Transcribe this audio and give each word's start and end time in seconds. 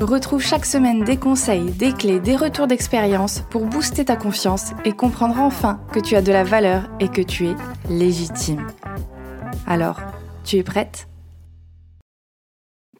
Retrouve 0.00 0.40
chaque 0.42 0.64
semaine 0.64 1.04
des 1.04 1.18
conseils, 1.18 1.72
des 1.72 1.92
clés, 1.92 2.20
des 2.20 2.34
retours 2.34 2.66
d'expérience 2.66 3.42
pour 3.50 3.66
booster 3.66 4.06
ta 4.06 4.16
confiance 4.16 4.72
et 4.86 4.92
comprendre 4.92 5.38
enfin 5.38 5.78
que 5.92 6.00
tu 6.00 6.16
as 6.16 6.22
de 6.22 6.32
la 6.32 6.42
valeur 6.42 6.88
et 7.00 7.08
que 7.08 7.20
tu 7.20 7.48
es 7.48 7.54
légitime. 7.90 8.66
Alors, 9.66 10.00
tu 10.42 10.56
es 10.56 10.62
prête? 10.62 11.06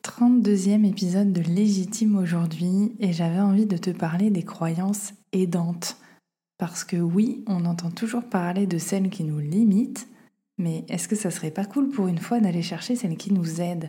32e 0.03 0.85
épisode 0.87 1.33
de 1.33 1.41
Légitime 1.41 2.17
aujourd'hui 2.17 2.95
et 3.01 3.15
j'avais 3.15 3.41
envie 3.41 3.67
de 3.67 3.79
te 3.79 3.91
parler 3.91 4.29
des 4.29 4.43
croyances 4.43 5.15
aidantes. 5.33 5.97
Parce 6.59 6.85
que 6.85 6.97
oui, 6.97 7.43
on 7.47 7.65
entend 7.65 7.91
toujours 7.91 8.25
parler 8.25 8.67
de 8.67 8.77
celles 8.77 9.09
qui 9.09 9.25
nous 9.25 9.39
limitent, 9.39 10.07
mais 10.59 10.85
est-ce 10.91 11.09
que 11.09 11.17
ça 11.17 11.31
serait 11.31 11.51
pas 11.51 11.65
cool 11.65 11.89
pour 11.89 12.09
une 12.09 12.19
fois 12.19 12.41
d'aller 12.41 12.63
chercher 12.63 12.95
celles 12.95 13.17
qui 13.17 13.33
nous 13.33 13.63
aident? 13.63 13.89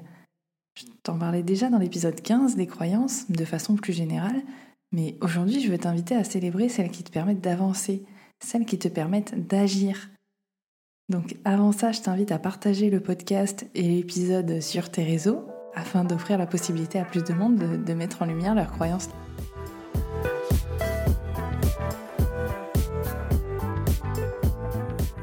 Je 0.81 0.87
t'en 1.03 1.17
parlais 1.17 1.43
déjà 1.43 1.69
dans 1.69 1.77
l'épisode 1.77 2.19
15 2.19 2.55
des 2.55 2.65
croyances, 2.65 3.29
de 3.29 3.45
façon 3.45 3.75
plus 3.75 3.93
générale, 3.93 4.41
mais 4.91 5.15
aujourd'hui 5.21 5.61
je 5.61 5.69
veux 5.69 5.77
t'inviter 5.77 6.15
à 6.15 6.23
célébrer 6.23 6.69
celles 6.69 6.89
qui 6.89 7.03
te 7.03 7.11
permettent 7.11 7.41
d'avancer, 7.41 8.03
celles 8.39 8.65
qui 8.65 8.79
te 8.79 8.87
permettent 8.87 9.47
d'agir. 9.47 10.09
Donc 11.09 11.35
avant 11.45 11.71
ça, 11.71 11.91
je 11.91 12.01
t'invite 12.01 12.31
à 12.31 12.39
partager 12.39 12.89
le 12.89 12.99
podcast 12.99 13.67
et 13.75 13.83
l'épisode 13.83 14.61
sur 14.61 14.89
tes 14.89 15.03
réseaux 15.03 15.45
afin 15.75 16.03
d'offrir 16.03 16.37
la 16.37 16.47
possibilité 16.47 16.99
à 16.99 17.05
plus 17.05 17.23
de 17.23 17.33
monde 17.33 17.83
de, 17.83 17.93
mettre 17.93 18.23
en 18.23 18.25
lumière 18.25 18.55
leurs 18.55 18.71
croyances. 18.71 19.09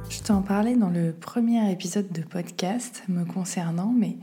Je 0.09 0.21
t'en 0.23 0.43
parlais 0.43 0.77
dans 0.77 0.91
le 0.91 1.13
premier 1.13 1.73
épisode 1.73 2.13
de 2.13 2.23
podcast 2.23 3.03
me 3.09 3.25
concernant, 3.25 3.93
mais 3.97 4.19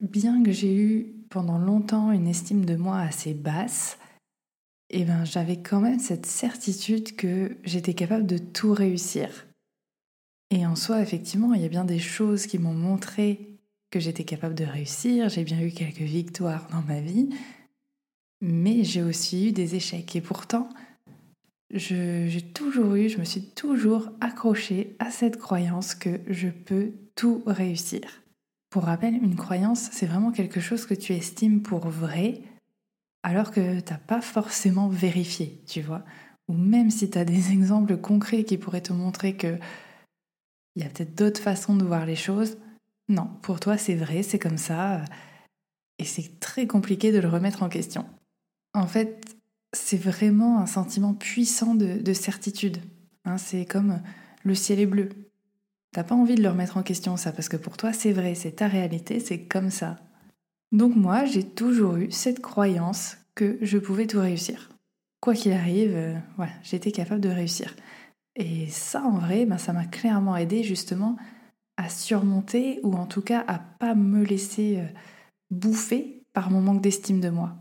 bien 0.00 0.42
que 0.42 0.52
j'ai 0.52 0.74
eu 0.74 1.14
pendant 1.30 1.58
longtemps 1.58 2.12
une 2.12 2.28
estime 2.28 2.64
de 2.64 2.76
moi 2.76 2.98
assez 3.00 3.34
basse, 3.34 3.98
eh 4.90 5.04
ben, 5.04 5.24
j'avais 5.24 5.56
quand 5.56 5.80
même 5.80 5.98
cette 5.98 6.26
certitude 6.26 7.16
que 7.16 7.56
j'étais 7.64 7.94
capable 7.94 8.26
de 8.26 8.38
tout 8.38 8.72
réussir. 8.72 9.46
Et 10.50 10.66
en 10.66 10.76
soi, 10.76 11.00
effectivement, 11.00 11.54
il 11.54 11.62
y 11.62 11.64
a 11.64 11.68
bien 11.68 11.84
des 11.84 11.98
choses 11.98 12.46
qui 12.46 12.58
m'ont 12.58 12.74
montré 12.74 13.58
que 13.90 13.98
j'étais 14.00 14.24
capable 14.24 14.54
de 14.54 14.64
réussir, 14.64 15.28
j'ai 15.28 15.44
bien 15.44 15.60
eu 15.60 15.70
quelques 15.70 15.98
victoires 15.98 16.68
dans 16.70 16.82
ma 16.82 17.00
vie, 17.00 17.30
mais 18.40 18.84
j'ai 18.84 19.02
aussi 19.02 19.48
eu 19.48 19.52
des 19.52 19.74
échecs. 19.74 20.14
Et 20.16 20.20
pourtant, 20.20 20.68
j'ai 21.70 22.42
toujours 22.54 22.94
eu, 22.94 23.08
je 23.08 23.18
me 23.18 23.24
suis 23.24 23.42
toujours 23.42 24.10
accrochée 24.20 24.96
à 24.98 25.10
cette 25.10 25.38
croyance 25.38 25.94
que 25.94 26.20
je 26.28 26.48
peux 26.48 26.92
tout 27.14 27.42
réussir. 27.46 28.23
Pour 28.74 28.86
rappel, 28.86 29.14
une 29.14 29.36
croyance, 29.36 29.88
c'est 29.92 30.04
vraiment 30.04 30.32
quelque 30.32 30.58
chose 30.58 30.84
que 30.84 30.94
tu 30.94 31.12
estimes 31.12 31.62
pour 31.62 31.86
vrai, 31.86 32.42
alors 33.22 33.52
que 33.52 33.78
tu 33.78 33.92
n'as 33.92 34.00
pas 34.00 34.20
forcément 34.20 34.88
vérifié, 34.88 35.62
tu 35.64 35.80
vois. 35.80 36.04
Ou 36.48 36.54
même 36.54 36.90
si 36.90 37.08
tu 37.08 37.16
as 37.16 37.24
des 37.24 37.52
exemples 37.52 37.96
concrets 37.96 38.42
qui 38.42 38.58
pourraient 38.58 38.80
te 38.80 38.92
montrer 38.92 39.36
que 39.36 39.60
il 40.74 40.82
y 40.82 40.84
a 40.84 40.88
peut-être 40.88 41.14
d'autres 41.14 41.40
façons 41.40 41.76
de 41.76 41.84
voir 41.84 42.04
les 42.04 42.16
choses. 42.16 42.58
Non, 43.08 43.30
pour 43.42 43.60
toi 43.60 43.78
c'est 43.78 43.94
vrai, 43.94 44.24
c'est 44.24 44.40
comme 44.40 44.58
ça, 44.58 45.04
et 46.00 46.04
c'est 46.04 46.40
très 46.40 46.66
compliqué 46.66 47.12
de 47.12 47.20
le 47.20 47.28
remettre 47.28 47.62
en 47.62 47.68
question. 47.68 48.04
En 48.72 48.88
fait, 48.88 49.36
c'est 49.72 50.02
vraiment 50.02 50.58
un 50.58 50.66
sentiment 50.66 51.14
puissant 51.14 51.76
de, 51.76 52.12
certitude. 52.12 52.78
Hein. 53.24 53.38
c'est 53.38 53.66
comme 53.66 54.02
le 54.42 54.56
ciel 54.56 54.80
est 54.80 54.86
bleu. 54.86 55.10
T'as 55.94 56.02
pas 56.02 56.16
envie 56.16 56.34
de 56.34 56.42
le 56.42 56.48
remettre 56.48 56.76
en 56.76 56.82
question 56.82 57.16
ça 57.16 57.30
parce 57.30 57.48
que 57.48 57.56
pour 57.56 57.76
toi 57.76 57.92
c'est 57.92 58.10
vrai, 58.10 58.34
c'est 58.34 58.56
ta 58.56 58.66
réalité, 58.66 59.20
c'est 59.20 59.44
comme 59.44 59.70
ça. 59.70 59.96
Donc 60.72 60.96
moi 60.96 61.24
j'ai 61.24 61.44
toujours 61.44 61.94
eu 61.94 62.10
cette 62.10 62.42
croyance 62.42 63.16
que 63.36 63.58
je 63.62 63.78
pouvais 63.78 64.08
tout 64.08 64.18
réussir. 64.18 64.70
Quoi 65.20 65.34
qu'il 65.34 65.52
arrive, 65.52 65.94
euh, 65.94 66.16
j'étais 66.64 66.90
capable 66.90 67.20
de 67.20 67.28
réussir. 67.28 67.76
Et 68.34 68.66
ça 68.66 69.04
en 69.04 69.18
vrai, 69.18 69.46
ben, 69.46 69.56
ça 69.56 69.72
m'a 69.72 69.84
clairement 69.84 70.36
aidé 70.36 70.64
justement 70.64 71.14
à 71.76 71.88
surmonter 71.88 72.80
ou 72.82 72.94
en 72.94 73.06
tout 73.06 73.22
cas 73.22 73.44
à 73.46 73.60
pas 73.60 73.94
me 73.94 74.24
laisser 74.24 74.78
euh, 74.78 74.98
bouffer 75.52 76.24
par 76.32 76.50
mon 76.50 76.60
manque 76.60 76.82
d'estime 76.82 77.20
de 77.20 77.30
moi. 77.30 77.54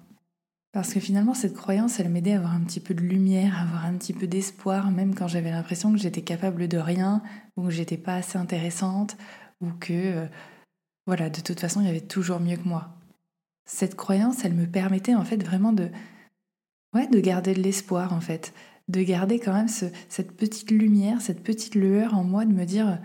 Parce 0.74 0.92
que 0.92 1.00
finalement, 1.00 1.36
cette 1.36 1.54
croyance, 1.54 2.00
elle 2.00 2.10
m'aidait 2.10 2.34
à 2.34 2.38
avoir 2.38 2.56
un 2.56 2.62
petit 2.62 2.80
peu 2.80 2.96
de 2.96 3.02
lumière, 3.02 3.56
à 3.58 3.62
avoir 3.62 3.86
un 3.86 3.94
petit 3.94 4.12
peu 4.12 4.26
d'espoir, 4.26 4.90
même 4.90 5.14
quand 5.14 5.28
j'avais 5.28 5.52
l'impression 5.52 5.92
que 5.92 6.00
j'étais 6.00 6.24
capable 6.24 6.68
de 6.68 6.80
rien, 6.80 7.22
ou 7.56 7.66
que 7.66 7.70
j'étais 7.70 7.98
pas 7.98 8.16
assez 8.16 8.40
intéressante, 8.40 9.16
ou 9.62 9.70
que, 9.80 9.94
euh, 9.94 10.26
voilà, 11.06 11.30
de 11.30 11.42
toute 11.42 11.60
façon, 11.60 11.80
il 11.82 11.86
y 11.86 11.90
avait 11.92 12.02
toujours 12.02 12.40
mieux 12.40 12.58
que 12.58 12.68
moi. 12.68 12.90
Cette 13.66 13.96
croyance, 13.96 14.44
elle 14.46 14.56
me 14.56 14.66
permettait 14.66 15.14
en 15.14 15.24
fait 15.24 15.44
vraiment 15.44 15.74
de, 15.74 15.90
ouais, 16.96 17.08
de 17.08 17.20
garder 17.20 17.54
de 17.54 17.62
l'espoir 17.62 18.12
en 18.12 18.20
fait, 18.20 18.52
de 18.88 19.04
garder 19.04 19.40
quand 19.40 19.54
même 19.54 19.68
cette 19.68 20.36
petite 20.36 20.72
lumière, 20.72 21.22
cette 21.22 21.44
petite 21.44 21.76
lueur 21.76 22.16
en 22.16 22.24
moi, 22.24 22.46
de 22.46 22.52
me 22.52 22.66
dire, 22.66 23.00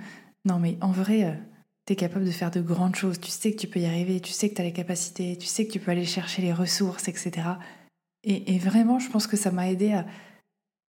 non 0.47 0.59
mais 0.59 0.79
en 0.81 0.91
vrai, 0.91 1.25
euh, 1.25 1.35
tu 1.89 1.95
es 1.95 1.97
capable 1.97 2.27
de 2.27 2.31
faire 2.31 2.51
de 2.51 2.61
grandes 2.61 2.97
choses, 2.97 3.19
tu 3.19 3.31
sais 3.31 3.51
que 3.51 3.57
tu 3.57 3.67
peux 3.67 3.81
y 3.81 3.87
arriver, 3.87 4.21
tu 4.21 4.31
sais 4.31 4.51
que 4.51 4.55
tu 4.55 4.61
as 4.61 4.65
les 4.65 4.75
capacités, 4.75 5.39
tu 5.39 5.47
sais 5.47 5.67
que 5.67 5.73
tu 5.73 5.81
peux 5.81 5.91
aller 5.91 6.05
chercher 6.05 6.43
les 6.43 6.53
ressources, 6.53 7.09
etc. 7.09 7.49
Et, 8.25 8.59
vraiment, 8.59 8.99
je 8.99 9.09
pense 9.09 9.27
que 9.27 9.39
ça 9.39 9.51
m'a 9.51 9.71
aidé 9.71 9.93
à, 9.93 10.05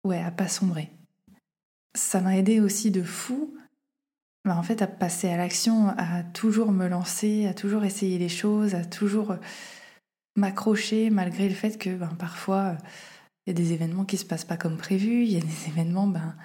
ouais, 0.04 0.22
à 0.22 0.30
pas 0.30 0.48
sombrer. 0.48 0.90
Ça 1.94 2.20
m'a 2.20 2.36
aidé 2.36 2.60
aussi 2.60 2.90
de 2.90 3.02
fou, 3.02 3.56
bah, 4.44 4.54
en 4.54 4.62
fait, 4.62 4.82
à 4.82 4.86
passer 4.86 5.30
à 5.30 5.38
l'action, 5.38 5.88
à 5.96 6.24
toujours 6.24 6.72
me 6.72 6.86
lancer, 6.88 7.46
à 7.46 7.54
toujours 7.54 7.84
essayer 7.84 8.18
les 8.18 8.28
choses, 8.28 8.74
à 8.74 8.84
toujours 8.84 9.36
m'accrocher 10.36 11.08
malgré 11.08 11.48
le 11.48 11.54
fait 11.54 11.78
que 11.78 11.94
ben, 11.94 12.14
parfois 12.18 12.76
il 13.46 13.50
y 13.50 13.52
a 13.52 13.54
des 13.54 13.72
événements 13.72 14.04
qui 14.04 14.18
se 14.18 14.24
passent 14.26 14.44
pas 14.44 14.56
comme 14.58 14.76
prévu, 14.76 15.24
il 15.24 15.32
y 15.32 15.36
a 15.38 15.40
des 15.40 15.68
événements 15.68 16.06
ben, 16.06 16.36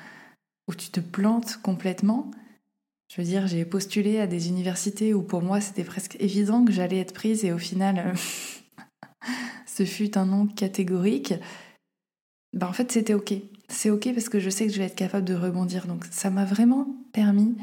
où 0.69 0.73
tu 0.73 0.89
te 0.89 1.01
plantes 1.01 1.57
complètement. 1.61 2.31
Je 3.07 3.21
veux 3.21 3.27
dire, 3.27 3.47
j'ai 3.47 3.63
postulé 3.65 4.19
à 4.19 4.27
des 4.27 4.49
universités 4.49 5.13
où 5.13 5.21
pour 5.21 5.41
moi 5.41 5.61
c'était 5.61 5.83
presque 5.83 6.17
évident 6.19 6.65
que 6.65 6.71
j'allais 6.71 6.99
être 6.99 7.13
prise 7.13 7.45
et 7.45 7.53
au 7.53 7.57
final, 7.57 7.99
euh, 7.99 9.27
ce 9.65 9.85
fut 9.85 10.17
un 10.17 10.25
nom 10.25 10.47
catégorique. 10.47 11.33
Ben, 12.53 12.67
en 12.67 12.73
fait, 12.73 12.91
c'était 12.91 13.13
ok. 13.13 13.33
C'est 13.69 13.89
ok 13.89 14.13
parce 14.13 14.29
que 14.29 14.39
je 14.39 14.49
sais 14.49 14.67
que 14.67 14.73
je 14.73 14.79
vais 14.79 14.85
être 14.85 14.95
capable 14.95 15.25
de 15.25 15.35
rebondir. 15.35 15.87
Donc 15.87 16.05
ça 16.11 16.29
m'a 16.29 16.45
vraiment 16.45 16.87
permis 17.13 17.55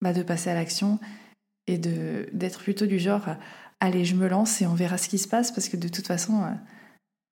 bah, 0.00 0.12
de 0.12 0.22
passer 0.22 0.50
à 0.50 0.54
l'action 0.54 0.98
et 1.66 1.78
d'être 1.78 2.62
plutôt 2.62 2.86
du 2.86 2.98
genre 2.98 3.28
allez, 3.80 4.04
je 4.04 4.14
me 4.14 4.28
lance 4.28 4.60
et 4.62 4.66
on 4.66 4.74
verra 4.74 4.98
ce 4.98 5.08
qui 5.08 5.18
se 5.18 5.28
passe 5.28 5.52
parce 5.52 5.68
que 5.68 5.76
de 5.76 5.88
toute 5.88 6.06
façon, 6.06 6.42
euh, 6.42 6.50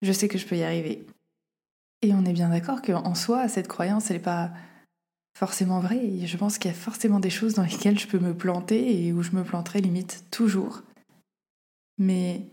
je 0.03 0.12
sais 0.12 0.28
que 0.28 0.38
je 0.38 0.47
peux 0.47 0.56
y 0.56 0.62
arriver. 0.62 1.06
Et 2.03 2.12
on 2.12 2.25
est 2.25 2.33
bien 2.33 2.50
d'accord 2.50 2.83
qu'en 2.83 3.15
soi, 3.15 3.49
cette 3.49 3.69
croyance, 3.69 4.10
elle 4.10 4.19
n'est 4.19 4.22
pas 4.22 4.53
forcément 5.37 5.81
vrai. 5.81 6.27
je 6.27 6.37
pense 6.37 6.59
qu'il 6.59 6.71
y 6.71 6.75
a 6.75 6.77
forcément 6.77 7.21
des 7.21 7.31
choses 7.31 7.55
dans 7.55 7.65
lesquelles 7.65 7.99
je 7.99 8.06
peux 8.06 8.19
me 8.19 8.34
planter 8.34 9.05
et 9.05 9.12
où 9.12 9.22
je 9.22 9.33
me 9.33 9.45
planterai 9.45 9.81
limite 9.81 10.25
toujours. 10.31 10.83
Mais, 11.99 12.49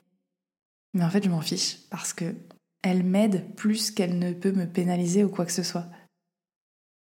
mais 0.94 1.04
en 1.04 1.10
fait, 1.10 1.24
je 1.24 1.30
m'en 1.30 1.42
fiche 1.42 1.78
parce 1.90 2.14
que 2.14 2.36
elle 2.84 3.04
m'aide 3.04 3.56
plus 3.56 3.92
qu'elle 3.92 4.18
ne 4.18 4.34
peut 4.34 4.52
me 4.52 4.66
pénaliser 4.66 5.24
ou 5.24 5.30
quoi 5.30 5.46
que 5.46 5.52
ce 5.52 5.64
soit. 5.64 5.88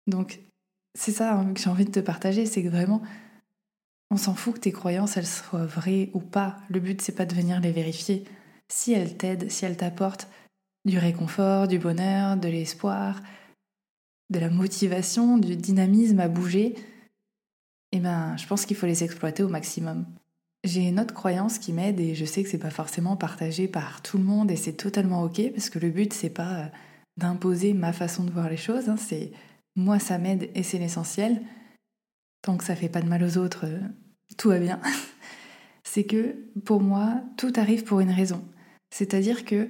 Donc, 0.07 0.39
c'est 0.97 1.11
ça 1.11 1.35
hein, 1.35 1.53
que 1.53 1.59
j'ai 1.59 1.69
envie 1.69 1.85
de 1.85 1.91
te 1.91 1.99
partager, 1.99 2.45
c'est 2.45 2.63
que 2.63 2.69
vraiment, 2.69 3.01
on 4.09 4.17
s'en 4.17 4.33
fout 4.33 4.55
que 4.55 4.59
tes 4.61 4.71
croyances, 4.71 5.17
elles 5.17 5.27
soient 5.27 5.65
vraies 5.65 6.09
ou 6.13 6.21
pas. 6.21 6.57
Le 6.69 6.79
but, 6.79 7.01
c'est 7.01 7.15
pas 7.15 7.25
de 7.25 7.35
venir 7.35 7.59
les 7.59 7.73
vérifier. 7.73 8.23
Si 8.69 8.93
elles 8.93 9.17
t'aident, 9.17 9.51
si 9.51 9.65
elles 9.65 9.77
t'apportent 9.77 10.29
du 10.85 10.97
réconfort, 10.97 11.67
du 11.67 11.79
bonheur, 11.79 12.37
de 12.37 12.47
l'espoir, 12.47 13.21
de 14.29 14.39
la 14.39 14.49
motivation, 14.49 15.37
du 15.37 15.55
dynamisme 15.55 16.19
à 16.19 16.27
bouger, 16.27 16.75
eh 17.91 17.99
ben, 17.99 18.35
je 18.37 18.45
pense 18.47 18.65
qu'il 18.65 18.75
faut 18.75 18.85
les 18.85 19.03
exploiter 19.03 19.43
au 19.43 19.49
maximum. 19.49 20.05
J'ai 20.63 20.87
une 20.87 20.99
autre 20.99 21.13
croyance 21.13 21.59
qui 21.59 21.71
m'aide 21.71 21.99
et 21.99 22.15
je 22.15 22.25
sais 22.25 22.43
que 22.43 22.49
c'est 22.49 22.57
pas 22.57 22.69
forcément 22.69 23.15
partagé 23.15 23.67
par 23.67 24.01
tout 24.01 24.17
le 24.17 24.23
monde 24.23 24.51
et 24.51 24.55
c'est 24.55 24.73
totalement 24.73 25.23
ok 25.23 25.51
parce 25.53 25.69
que 25.69 25.79
le 25.79 25.89
but 25.89 26.11
c'est 26.13 26.29
pas 26.29 26.59
euh, 26.59 26.67
d'imposer 27.15 27.73
ma 27.73 27.93
façon 27.93 28.23
de 28.23 28.31
voir 28.31 28.49
les 28.49 28.57
choses, 28.57 28.89
hein, 28.89 28.97
c'est 28.97 29.31
moi 29.75 29.99
ça 29.99 30.17
m'aide 30.17 30.49
et 30.55 30.63
c'est 30.63 30.79
l'essentiel. 30.79 31.41
Tant 32.41 32.57
que 32.57 32.63
ça 32.63 32.75
fait 32.75 32.89
pas 32.89 33.01
de 33.01 33.07
mal 33.07 33.23
aux 33.23 33.37
autres, 33.37 33.65
euh, 33.65 33.79
tout 34.37 34.49
va 34.49 34.59
bien. 34.59 34.81
c'est 35.83 36.03
que 36.03 36.35
pour 36.65 36.81
moi 36.81 37.21
tout 37.37 37.53
arrive 37.55 37.83
pour 37.83 38.01
une 38.01 38.11
raison. 38.11 38.43
C'est-à-dire 38.89 39.45
que 39.45 39.69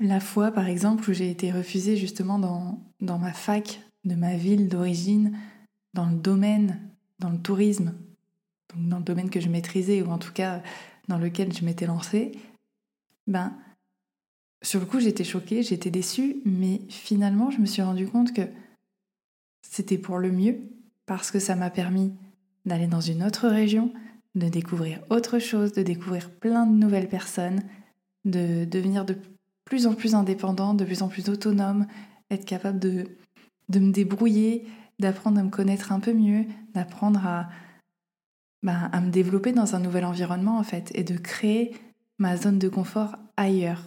La 0.00 0.20
fois, 0.20 0.50
par 0.50 0.68
exemple, 0.68 1.08
où 1.08 1.14
j'ai 1.14 1.30
été 1.30 1.50
refusée 1.50 1.96
justement 1.96 2.38
dans, 2.38 2.84
dans 3.00 3.18
ma 3.18 3.32
fac 3.32 3.80
de 4.06 4.14
ma 4.14 4.36
ville 4.36 4.68
d'origine, 4.68 5.36
dans 5.92 6.06
le 6.06 6.16
domaine, 6.16 6.80
dans 7.18 7.30
le 7.30 7.38
tourisme, 7.38 7.94
donc 8.74 8.88
dans 8.88 8.98
le 8.98 9.04
domaine 9.04 9.30
que 9.30 9.40
je 9.40 9.48
maîtrisais, 9.48 10.00
ou 10.00 10.10
en 10.10 10.18
tout 10.18 10.32
cas 10.32 10.62
dans 11.08 11.18
lequel 11.18 11.52
je 11.52 11.64
m'étais 11.64 11.86
lancée, 11.86 12.32
ben, 13.26 13.56
sur 14.62 14.80
le 14.80 14.86
coup, 14.86 15.00
j'étais 15.00 15.24
choquée, 15.24 15.62
j'étais 15.62 15.90
déçue, 15.90 16.36
mais 16.44 16.80
finalement, 16.88 17.50
je 17.50 17.58
me 17.58 17.66
suis 17.66 17.82
rendu 17.82 18.08
compte 18.08 18.32
que 18.32 18.48
c'était 19.62 19.98
pour 19.98 20.18
le 20.18 20.32
mieux, 20.32 20.58
parce 21.04 21.30
que 21.30 21.38
ça 21.38 21.56
m'a 21.56 21.70
permis 21.70 22.12
d'aller 22.64 22.86
dans 22.86 23.00
une 23.00 23.22
autre 23.22 23.48
région, 23.48 23.92
de 24.34 24.48
découvrir 24.48 25.00
autre 25.10 25.38
chose, 25.38 25.72
de 25.72 25.82
découvrir 25.82 26.30
plein 26.30 26.66
de 26.66 26.76
nouvelles 26.76 27.08
personnes, 27.08 27.62
de 28.24 28.64
devenir 28.64 29.04
de 29.04 29.16
plus 29.64 29.86
en 29.86 29.94
plus 29.94 30.14
indépendant, 30.14 30.74
de 30.74 30.84
plus 30.84 31.02
en 31.02 31.08
plus 31.08 31.28
autonome, 31.28 31.86
être 32.30 32.44
capable 32.44 32.78
de, 32.78 33.06
de 33.68 33.78
me 33.78 33.92
débrouiller, 33.92 34.66
d'apprendre 34.98 35.38
à 35.38 35.42
me 35.42 35.50
connaître 35.50 35.92
un 35.92 36.00
peu 36.00 36.12
mieux, 36.12 36.44
d'apprendre 36.74 37.26
à, 37.26 37.48
bah, 38.62 38.88
à 38.92 39.00
me 39.00 39.10
développer 39.10 39.52
dans 39.52 39.74
un 39.74 39.80
nouvel 39.80 40.04
environnement 40.04 40.58
en 40.58 40.62
fait, 40.62 40.90
et 40.94 41.04
de 41.04 41.16
créer 41.16 41.76
ma 42.18 42.36
zone 42.36 42.58
de 42.58 42.68
confort 42.68 43.16
ailleurs. 43.36 43.82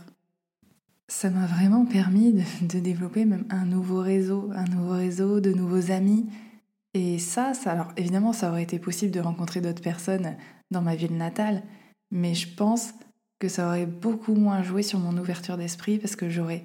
Ça 1.07 1.31
m'a 1.31 1.47
vraiment 1.47 1.85
permis 1.85 2.33
de, 2.61 2.79
développer 2.79 3.25
même 3.25 3.45
un 3.49 3.65
nouveau 3.65 3.99
réseau, 3.99 4.51
un 4.53 4.65
nouveau 4.65 4.93
réseau, 4.93 5.39
de 5.39 5.51
nouveaux 5.51 5.91
amis. 5.91 6.27
Et 6.93 7.17
ça, 7.17 7.53
ça, 7.53 7.71
alors 7.71 7.91
évidemment, 7.97 8.31
ça 8.31 8.49
aurait 8.49 8.63
été 8.63 8.77
possible 8.77 9.11
de 9.11 9.19
rencontrer 9.19 9.61
d'autres 9.61 9.81
personnes 9.81 10.35
dans 10.69 10.81
ma 10.81 10.95
ville 10.95 11.17
natale, 11.17 11.63
mais 12.11 12.35
je 12.35 12.47
pense 12.53 12.93
que 13.39 13.47
ça 13.47 13.67
aurait 13.67 13.85
beaucoup 13.87 14.35
moins 14.35 14.61
joué 14.61 14.83
sur 14.83 14.99
mon 14.99 15.17
ouverture 15.17 15.57
d'esprit 15.57 15.97
parce 15.97 16.15
que 16.15 16.29
j'aurais, 16.29 16.63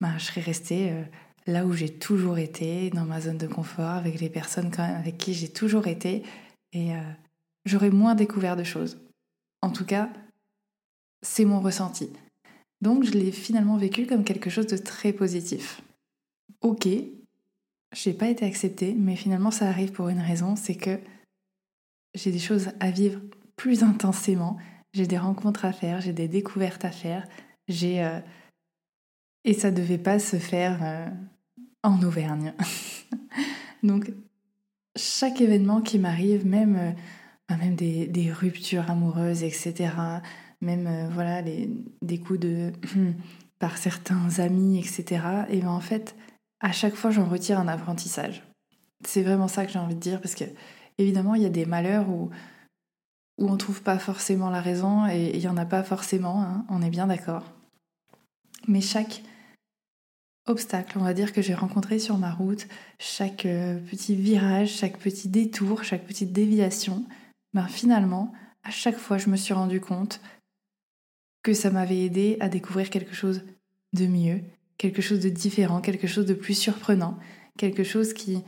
bah, 0.00 0.10
je 0.18 0.24
serais 0.24 0.42
restée 0.42 0.92
euh, 0.92 1.02
là 1.46 1.64
où 1.64 1.72
j'ai 1.72 1.90
toujours 1.90 2.38
été, 2.38 2.90
dans 2.90 3.04
ma 3.04 3.20
zone 3.20 3.38
de 3.38 3.46
confort, 3.46 3.90
avec 3.90 4.20
les 4.20 4.30
personnes 4.30 4.70
avec 4.78 5.16
qui 5.18 5.34
j'ai 5.34 5.48
toujours 5.48 5.86
été, 5.86 6.22
et 6.72 6.94
euh, 6.94 7.00
j'aurais 7.64 7.90
moins 7.90 8.14
découvert 8.14 8.56
de 8.56 8.64
choses. 8.64 8.98
En 9.62 9.70
tout 9.70 9.84
cas, 9.84 10.10
c'est 11.22 11.44
mon 11.44 11.60
ressenti. 11.60 12.10
Donc 12.80 13.04
je 13.04 13.12
l'ai 13.12 13.32
finalement 13.32 13.76
vécu 13.76 14.06
comme 14.06 14.24
quelque 14.24 14.50
chose 14.50 14.66
de 14.66 14.76
très 14.76 15.12
positif. 15.12 15.80
Ok, 16.60 16.88
j'ai 17.92 18.12
pas 18.12 18.28
été 18.28 18.44
acceptée, 18.44 18.94
mais 18.94 19.16
finalement 19.16 19.50
ça 19.50 19.68
arrive 19.68 19.92
pour 19.92 20.08
une 20.08 20.20
raison, 20.20 20.56
c'est 20.56 20.74
que 20.74 20.98
j'ai 22.14 22.32
des 22.32 22.38
choses 22.38 22.70
à 22.80 22.90
vivre 22.90 23.20
plus 23.56 23.82
intensément, 23.82 24.58
j'ai 24.92 25.06
des 25.06 25.18
rencontres 25.18 25.64
à 25.64 25.72
faire, 25.72 26.00
j'ai 26.00 26.12
des 26.12 26.28
découvertes 26.28 26.84
à 26.84 26.90
faire, 26.90 27.26
j'ai 27.68 28.04
euh, 28.04 28.20
et 29.44 29.54
ça 29.54 29.70
devait 29.70 29.98
pas 29.98 30.18
se 30.18 30.36
faire 30.36 30.80
euh, 30.82 31.08
en 31.86 32.02
Auvergne. 32.02 32.52
Donc 33.82 34.12
chaque 34.96 35.40
événement 35.40 35.80
qui 35.80 35.98
m'arrive, 35.98 36.46
même 36.46 36.76
euh, 36.76 36.90
bah, 37.48 37.56
même 37.56 37.76
des, 37.76 38.32
ruptures 38.32 38.90
amoureuses, 38.90 39.42
etc., 39.42 39.90
même 40.60 40.86
euh, 40.86 41.08
voilà 41.10 41.42
des 41.42 42.18
coups 42.18 42.40
de 42.40 42.72
par 43.58 43.76
certains 43.78 44.38
amis, 44.38 44.78
etc. 44.78 45.22
Et 45.48 45.60
ben 45.60 45.68
en 45.68 45.80
fait, 45.80 46.16
à 46.60 46.72
chaque 46.72 46.94
fois, 46.94 47.10
j'en 47.10 47.26
retire 47.26 47.58
un 47.58 47.68
apprentissage. 47.68 48.42
C'est 49.06 49.22
vraiment 49.22 49.48
ça 49.48 49.64
que 49.66 49.72
j'ai 49.72 49.78
envie 49.78 49.94
de 49.94 50.00
dire 50.00 50.20
parce 50.20 50.34
que 50.34 50.44
évidemment, 50.98 51.34
il 51.34 51.42
y 51.42 51.46
a 51.46 51.50
des 51.50 51.66
malheurs 51.66 52.08
où 52.08 52.30
où 53.38 53.50
on 53.50 53.56
trouve 53.58 53.82
pas 53.82 53.98
forcément 53.98 54.48
la 54.48 54.62
raison 54.62 55.06
et 55.06 55.30
il 55.34 55.40
y 55.40 55.48
en 55.48 55.58
a 55.58 55.66
pas 55.66 55.82
forcément, 55.82 56.42
hein, 56.42 56.64
on 56.70 56.80
est 56.80 56.88
bien 56.88 57.06
d'accord. 57.06 57.44
Mais 58.66 58.80
chaque 58.80 59.22
obstacle, 60.46 60.98
on 60.98 61.04
va 61.04 61.14
dire 61.14 61.32
que 61.32 61.42
j'ai 61.42 61.54
rencontré 61.54 61.98
sur 61.98 62.18
ma 62.18 62.32
route, 62.32 62.66
chaque 62.98 63.46
euh, 63.46 63.78
petit 63.90 64.14
virage, 64.14 64.70
chaque 64.70 64.98
petit 64.98 65.28
détour, 65.28 65.84
chaque 65.84 66.06
petite 66.06 66.32
déviation, 66.32 67.04
ben 67.52 67.66
finalement, 67.66 68.32
à 68.62 68.70
chaque 68.70 68.98
fois, 68.98 69.18
je 69.18 69.28
me 69.28 69.36
suis 69.36 69.54
rendu 69.54 69.80
compte 69.80 70.20
que 71.42 71.54
ça 71.54 71.70
m'avait 71.70 72.04
aidé 72.04 72.36
à 72.40 72.48
découvrir 72.48 72.90
quelque 72.90 73.14
chose 73.14 73.42
de 73.92 74.06
mieux, 74.06 74.40
quelque 74.78 75.02
chose 75.02 75.20
de 75.20 75.28
différent, 75.28 75.80
quelque 75.80 76.06
chose 76.06 76.26
de 76.26 76.34
plus 76.34 76.54
surprenant, 76.54 77.18
quelque 77.56 77.84
chose 77.84 78.12
qui, 78.12 78.42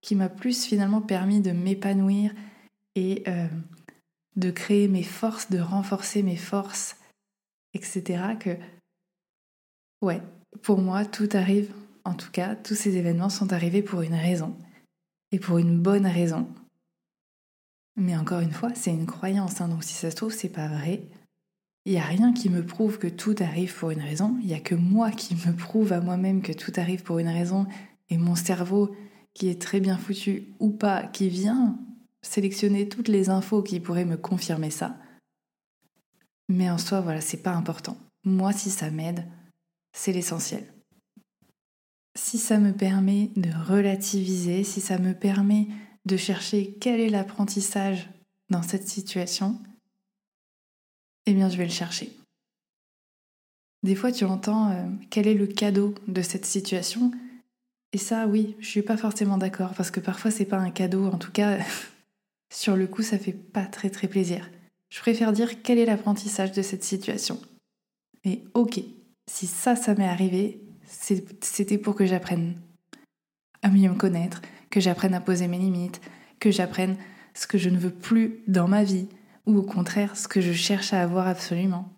qui 0.00 0.14
m'a 0.14 0.28
plus 0.28 0.64
finalement 0.64 1.00
permis 1.00 1.40
de 1.40 1.52
m'épanouir 1.52 2.32
et 2.94 3.22
euh, 3.28 3.48
de 4.36 4.50
créer 4.50 4.88
mes 4.88 5.02
forces, 5.02 5.50
de 5.50 5.58
renforcer 5.58 6.22
mes 6.22 6.36
forces, 6.36 6.96
etc. 7.72 8.34
Que, 8.38 8.56
ouais, 10.02 10.20
pour 10.62 10.80
moi, 10.80 11.04
tout 11.04 11.28
arrive, 11.32 11.72
en 12.04 12.14
tout 12.14 12.30
cas, 12.30 12.54
tous 12.54 12.74
ces 12.74 12.96
événements 12.96 13.30
sont 13.30 13.52
arrivés 13.52 13.82
pour 13.82 14.02
une 14.02 14.14
raison, 14.14 14.56
et 15.32 15.38
pour 15.38 15.58
une 15.58 15.80
bonne 15.80 16.06
raison. 16.06 16.48
Mais 17.96 18.16
encore 18.16 18.40
une 18.40 18.52
fois, 18.52 18.70
c'est 18.74 18.90
une 18.90 19.06
croyance, 19.06 19.60
hein, 19.60 19.68
donc 19.68 19.84
si 19.84 19.94
ça 19.94 20.10
se 20.10 20.16
trouve, 20.16 20.32
c'est 20.32 20.48
pas 20.48 20.68
vrai. 20.68 21.02
Il 21.86 21.92
n'y 21.92 21.98
a 21.98 22.04
rien 22.04 22.32
qui 22.32 22.48
me 22.48 22.64
prouve 22.64 22.98
que 22.98 23.08
tout 23.08 23.34
arrive 23.40 23.74
pour 23.74 23.90
une 23.90 24.00
raison. 24.00 24.36
Il 24.40 24.46
n'y 24.46 24.54
a 24.54 24.60
que 24.60 24.74
moi 24.74 25.10
qui 25.10 25.34
me 25.34 25.52
prouve 25.54 25.92
à 25.92 26.00
moi-même 26.00 26.40
que 26.40 26.52
tout 26.52 26.72
arrive 26.76 27.02
pour 27.02 27.18
une 27.18 27.28
raison. 27.28 27.66
Et 28.08 28.16
mon 28.16 28.36
cerveau, 28.36 28.96
qui 29.34 29.48
est 29.48 29.60
très 29.60 29.80
bien 29.80 29.98
foutu 29.98 30.54
ou 30.60 30.70
pas, 30.70 31.04
qui 31.04 31.28
vient 31.28 31.78
sélectionner 32.22 32.88
toutes 32.88 33.08
les 33.08 33.28
infos 33.28 33.62
qui 33.62 33.80
pourraient 33.80 34.06
me 34.06 34.16
confirmer 34.16 34.70
ça. 34.70 34.96
Mais 36.48 36.70
en 36.70 36.78
soi, 36.78 37.00
voilà, 37.00 37.20
c'est 37.20 37.42
pas 37.42 37.52
important. 37.52 37.98
Moi, 38.24 38.52
si 38.52 38.70
ça 38.70 38.90
m'aide, 38.90 39.26
c'est 39.94 40.12
l'essentiel. 40.12 40.64
Si 42.16 42.36
ça 42.36 42.58
me 42.58 42.72
permet 42.72 43.30
de 43.36 43.50
relativiser, 43.66 44.62
si 44.64 44.80
ça 44.80 44.98
me 44.98 45.14
permet 45.14 45.68
de 46.04 46.16
chercher 46.16 46.74
quel 46.80 47.00
est 47.00 47.08
l'apprentissage 47.08 48.10
dans 48.50 48.62
cette 48.62 48.88
situation, 48.88 49.58
eh 51.26 51.32
bien 51.32 51.48
je 51.48 51.56
vais 51.56 51.64
le 51.64 51.70
chercher. 51.70 52.12
Des 53.82 53.94
fois 53.94 54.12
tu 54.12 54.24
entends 54.24 54.70
euh, 54.70 54.84
quel 55.10 55.26
est 55.26 55.34
le 55.34 55.46
cadeau 55.46 55.94
de 56.06 56.22
cette 56.22 56.46
situation 56.46 57.10
et 57.92 57.98
ça 57.98 58.26
oui, 58.26 58.56
je 58.58 58.68
suis 58.68 58.82
pas 58.82 58.96
forcément 58.96 59.38
d'accord 59.38 59.74
parce 59.74 59.90
que 59.90 60.00
parfois 60.00 60.30
c'est 60.30 60.44
pas 60.44 60.58
un 60.58 60.70
cadeau, 60.70 61.06
en 61.06 61.18
tout 61.18 61.32
cas 61.32 61.58
sur 62.52 62.76
le 62.76 62.86
coup 62.86 63.02
ça 63.02 63.18
fait 63.18 63.32
pas 63.32 63.66
très 63.66 63.90
très 63.90 64.08
plaisir. 64.08 64.50
Je 64.90 65.00
préfère 65.00 65.32
dire 65.32 65.62
quel 65.62 65.78
est 65.78 65.86
l'apprentissage 65.86 66.52
de 66.52 66.62
cette 66.62 66.84
situation. 66.84 67.40
Et 68.24 68.44
ok, 68.54 68.80
si 69.30 69.46
ça 69.46 69.76
ça 69.76 69.94
m'est 69.94 70.08
arrivé, 70.08 70.60
c'était 70.86 71.78
pour 71.78 71.94
que 71.94 72.06
j'apprenne 72.06 72.60
à 73.62 73.70
mieux 73.70 73.88
me 73.88 73.96
connaître, 73.96 74.42
que 74.70 74.80
j'apprenne 74.80 75.14
à 75.14 75.20
poser 75.20 75.48
mes 75.48 75.58
limites, 75.58 76.00
que 76.38 76.50
j'apprenne 76.50 76.96
ce 77.34 77.46
que 77.46 77.58
je 77.58 77.70
ne 77.70 77.78
veux 77.78 77.92
plus 77.92 78.42
dans 78.46 78.68
ma 78.68 78.84
vie, 78.84 79.08
ou 79.46 79.56
au 79.56 79.62
contraire 79.62 80.16
ce 80.16 80.28
que 80.28 80.40
je 80.40 80.52
cherche 80.52 80.92
à 80.92 81.02
avoir 81.02 81.26
absolument. 81.26 81.90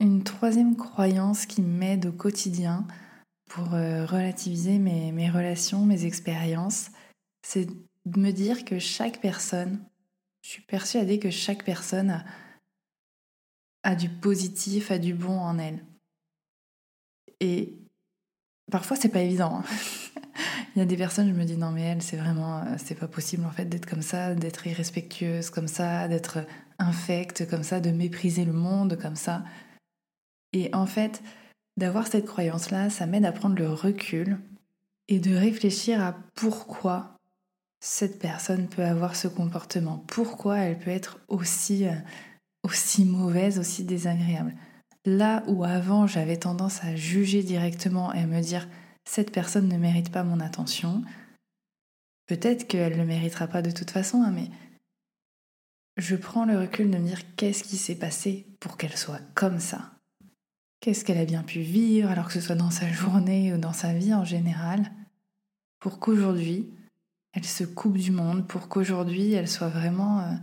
Une 0.00 0.22
troisième 0.24 0.76
croyance 0.76 1.46
qui 1.46 1.62
m'aide 1.62 2.06
au 2.06 2.12
quotidien 2.12 2.86
pour 3.48 3.74
euh, 3.74 4.04
relativiser 4.04 4.78
mes, 4.78 5.30
relations, 5.30 5.86
mes 5.86 6.04
expériences, 6.04 6.90
c'est 7.42 7.66
de 7.66 8.20
me 8.20 8.30
dire 8.30 8.64
que 8.64 8.78
chaque 8.78 9.20
personne, 9.20 9.80
je 10.42 10.50
suis 10.50 10.62
persuadée 10.62 11.18
que 11.18 11.30
chaque 11.30 11.64
personne 11.64 12.10
a, 12.10 12.24
a 13.82 13.94
du 13.94 14.08
positif, 14.08 14.90
a 14.90 14.98
du 14.98 15.14
bon 15.14 15.38
en 15.38 15.58
elle. 15.58 15.82
Et 17.40 17.74
parfois 18.70 18.96
c'est 18.96 19.08
pas 19.08 19.20
évident. 19.20 19.60
Hein. 19.60 19.64
Il 20.76 20.80
y 20.80 20.82
a 20.82 20.84
des 20.86 20.96
personnes, 20.96 21.28
je 21.28 21.38
me 21.38 21.44
dis 21.44 21.56
non 21.56 21.70
mais 21.70 21.82
elle, 21.82 22.02
c'est 22.02 22.16
vraiment, 22.16 22.58
euh, 22.58 22.76
c'est 22.76 22.94
pas 22.94 23.08
possible 23.08 23.46
en 23.46 23.50
fait 23.50 23.64
d'être 23.64 23.86
comme 23.86 24.02
ça, 24.02 24.34
d'être 24.34 24.66
irrespectueuse 24.66 25.50
comme 25.50 25.68
ça, 25.68 26.08
d'être 26.08 26.38
infecte 26.78 27.48
comme 27.48 27.62
ça, 27.62 27.80
de 27.80 27.90
mépriser 27.90 28.44
le 28.44 28.52
monde 28.52 28.98
comme 29.00 29.16
ça. 29.16 29.44
Et 30.52 30.70
en 30.74 30.86
fait, 30.86 31.22
d'avoir 31.76 32.06
cette 32.06 32.26
croyance-là, 32.26 32.90
ça 32.90 33.06
m'aide 33.06 33.24
à 33.24 33.32
prendre 33.32 33.56
le 33.56 33.70
recul 33.70 34.38
et 35.08 35.18
de 35.18 35.34
réfléchir 35.34 36.02
à 36.02 36.16
pourquoi 36.34 37.16
cette 37.80 38.18
personne 38.18 38.68
peut 38.68 38.84
avoir 38.84 39.14
ce 39.16 39.28
comportement, 39.28 40.02
pourquoi 40.08 40.58
elle 40.58 40.78
peut 40.78 40.90
être 40.90 41.20
aussi, 41.28 41.86
euh, 41.86 41.94
aussi 42.62 43.04
mauvaise, 43.04 43.58
aussi 43.58 43.84
désagréable. 43.84 44.54
Là 45.06 45.44
où 45.46 45.62
avant 45.62 46.08
j'avais 46.08 46.36
tendance 46.36 46.82
à 46.82 46.96
juger 46.96 47.44
directement 47.44 48.12
et 48.12 48.18
à 48.18 48.26
me 48.26 48.40
dire 48.40 48.68
cette 49.04 49.30
personne 49.30 49.68
ne 49.68 49.78
mérite 49.78 50.10
pas 50.10 50.24
mon 50.24 50.40
attention. 50.40 51.04
Peut-être 52.26 52.66
qu'elle 52.66 52.94
ne 52.94 52.98
le 52.98 53.04
méritera 53.04 53.46
pas 53.46 53.62
de 53.62 53.70
toute 53.70 53.92
façon, 53.92 54.22
hein, 54.22 54.32
mais 54.32 54.50
je 55.96 56.16
prends 56.16 56.44
le 56.44 56.58
recul 56.58 56.90
de 56.90 56.98
me 56.98 57.06
dire 57.06 57.20
qu'est-ce 57.36 57.62
qui 57.62 57.76
s'est 57.76 57.94
passé 57.94 58.46
pour 58.58 58.76
qu'elle 58.76 58.96
soit 58.96 59.20
comme 59.34 59.60
ça? 59.60 59.92
Qu'est-ce 60.80 61.04
qu'elle 61.04 61.18
a 61.18 61.24
bien 61.24 61.44
pu 61.44 61.60
vivre, 61.60 62.10
alors 62.10 62.26
que 62.26 62.32
ce 62.32 62.40
soit 62.40 62.56
dans 62.56 62.72
sa 62.72 62.90
journée 62.90 63.54
ou 63.54 63.58
dans 63.58 63.72
sa 63.72 63.92
vie 63.92 64.12
en 64.12 64.24
général, 64.24 64.90
pour 65.78 66.00
qu'aujourd'hui, 66.00 66.68
elle 67.32 67.44
se 67.44 67.62
coupe 67.62 67.96
du 67.96 68.10
monde, 68.10 68.48
pour 68.48 68.68
qu'aujourd'hui, 68.68 69.34
elle 69.34 69.48
soit 69.48 69.68
vraiment... 69.68 70.20
Euh, 70.20 70.34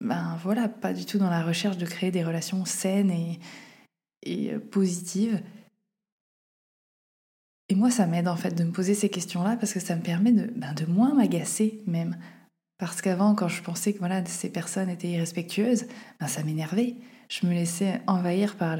ben 0.00 0.38
voilà, 0.42 0.68
pas 0.68 0.92
du 0.92 1.06
tout 1.06 1.18
dans 1.18 1.30
la 1.30 1.42
recherche 1.42 1.78
de 1.78 1.86
créer 1.86 2.10
des 2.10 2.24
relations 2.24 2.64
saines 2.64 3.10
et, 3.10 3.40
et 4.22 4.52
euh, 4.52 4.58
positive. 4.58 5.40
Et 7.68 7.74
moi, 7.74 7.90
ça 7.90 8.06
m'aide 8.06 8.28
en 8.28 8.36
fait 8.36 8.54
de 8.54 8.64
me 8.64 8.72
poser 8.72 8.94
ces 8.94 9.08
questions-là 9.08 9.56
parce 9.56 9.72
que 9.72 9.80
ça 9.80 9.96
me 9.96 10.02
permet 10.02 10.32
de, 10.32 10.52
ben, 10.54 10.72
de 10.74 10.84
moins 10.86 11.14
m'agacer 11.14 11.82
même. 11.86 12.16
Parce 12.78 13.00
qu'avant, 13.00 13.34
quand 13.34 13.48
je 13.48 13.62
pensais 13.62 13.94
que 13.94 13.98
voilà, 13.98 14.24
ces 14.26 14.50
personnes 14.50 14.90
étaient 14.90 15.08
irrespectueuses, 15.08 15.86
ben, 16.20 16.26
ça 16.26 16.44
m'énervait. 16.44 16.96
Je 17.28 17.46
me 17.46 17.52
laissais 17.52 18.00
envahir 18.06 18.56
par 18.56 18.76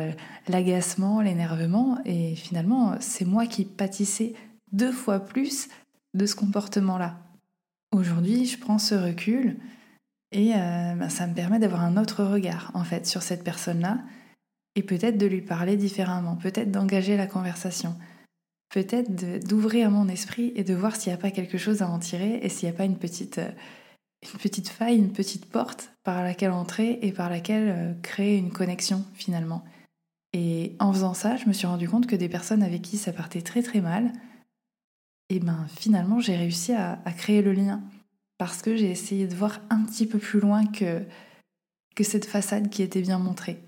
l'agacement, 0.47 1.21
l'énervement, 1.21 1.99
et 2.05 2.37
finalement, 2.37 2.95
c'est 3.01 3.25
moi 3.25 3.47
qui 3.47 3.65
pâtissais 3.65 4.35
deux 4.71 4.93
fois 4.93 5.19
plus 5.19 5.69
de 6.15 6.27
ce 6.27 6.37
comportement-là. 6.37 7.19
Aujourd'hui, 7.91 8.47
je 8.47 8.59
prends 8.59 8.79
ce 8.79 8.95
recul 8.95 9.57
et 10.37 10.55
euh, 10.55 10.95
ben, 10.95 11.09
ça 11.09 11.26
me 11.26 11.35
permet 11.35 11.59
d'avoir 11.59 11.83
un 11.83 11.97
autre 11.97 12.23
regard 12.25 12.71
en 12.75 12.85
fait 12.85 13.07
sur 13.07 13.23
cette 13.23 13.45
personne-là 13.45 13.99
et 14.75 14.83
peut-être 14.83 15.16
de 15.16 15.26
lui 15.26 15.40
parler 15.40 15.76
différemment, 15.76 16.37
peut-être 16.37 16.71
d'engager 16.71 17.16
la 17.16 17.26
conversation 17.26 17.97
peut-être 18.69 19.47
d'ouvrir 19.47 19.90
mon 19.90 20.09
esprit 20.09 20.52
et 20.55 20.64
de 20.64 20.75
voir 20.75 20.97
s'il 20.97 21.12
n'y 21.12 21.19
a 21.19 21.21
pas 21.21 21.31
quelque 21.31 21.59
chose 21.59 21.83
à 21.83 21.88
en 21.88 21.99
tirer 21.99 22.40
et 22.43 22.49
s'il 22.49 22.69
n'y 22.69 22.75
a 22.75 22.76
pas 22.76 22.85
une 22.85 22.99
petite, 22.99 23.38
euh, 23.38 23.50
une 24.23 24.38
petite 24.38 24.69
faille, 24.69 24.99
une 24.99 25.12
petite 25.12 25.47
porte 25.47 25.93
par 26.05 26.23
laquelle 26.23 26.50
entrer 26.50 26.99
et 27.02 27.12
par 27.12 27.31
laquelle 27.31 27.69
euh, 27.69 27.95
créer 28.02 28.37
une 28.37 28.52
connexion 28.52 29.05
finalement. 29.14 29.64
Et 30.33 30.76
en 30.78 30.93
faisant 30.93 31.14
ça, 31.14 31.37
je 31.37 31.47
me 31.47 31.52
suis 31.52 31.66
rendu 31.66 31.88
compte 31.88 32.07
que 32.07 32.16
des 32.16 32.28
personnes 32.28 32.62
avec 32.62 32.83
qui 32.83 32.99
ça 32.99 33.12
partait 33.12 33.43
très 33.43 33.62
très 33.62 33.81
mal, 33.81 34.12
et 35.31 35.40
ben 35.40 35.66
finalement 35.75 36.21
j'ai 36.21 36.37
réussi 36.37 36.73
à, 36.73 37.00
à, 37.05 37.12
créer 37.12 37.43
le 37.43 37.52
lien 37.52 37.83
parce 38.38 38.62
que 38.62 38.76
j'ai 38.76 38.90
essayé 38.90 39.26
de 39.26 39.35
voir 39.35 39.61
un 39.71 39.85
petit 39.85 40.07
peu 40.07 40.19
plus 40.19 40.40
loin 40.40 40.66
que, 40.66 41.05
que 41.95 42.05
cette 42.05 42.26
façade 42.26 42.69
qui 42.69 42.83
était 42.83 43.02
bien 43.02 43.19
montrée. 43.19 43.66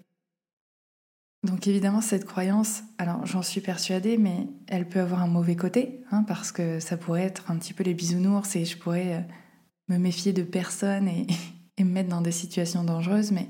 Donc 1.44 1.66
évidemment, 1.68 2.00
cette 2.00 2.24
croyance, 2.24 2.82
alors 2.98 3.24
j'en 3.24 3.42
suis 3.42 3.60
persuadée, 3.60 4.18
mais 4.18 4.48
elle 4.66 4.88
peut 4.88 5.00
avoir 5.00 5.22
un 5.22 5.28
mauvais 5.28 5.54
côté, 5.54 6.02
hein, 6.10 6.24
parce 6.24 6.50
que 6.50 6.80
ça 6.80 6.96
pourrait 6.96 7.22
être 7.22 7.50
un 7.50 7.56
petit 7.56 7.72
peu 7.72 7.84
les 7.84 7.94
bisounours 7.94 8.56
et 8.56 8.64
je 8.64 8.76
pourrais 8.76 9.14
euh, 9.14 9.20
me 9.88 9.98
méfier 9.98 10.32
de 10.32 10.42
personne 10.42 11.08
et, 11.08 11.26
me 11.78 11.84
mettre 11.84 12.08
dans 12.08 12.20
des 12.22 12.32
situations 12.32 12.82
dangereuses. 12.82 13.30
Mais 13.30 13.48